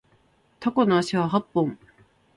[0.59, 1.77] タコの足は八本